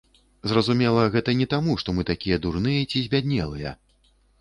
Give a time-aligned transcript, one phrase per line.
[0.51, 3.79] Зразумела, гэта не таму што мы такія дурныя ці збяднелыя!